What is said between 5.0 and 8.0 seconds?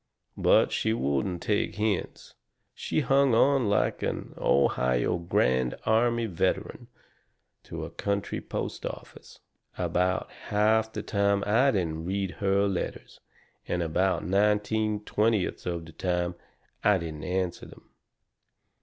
Grand Army veteran to a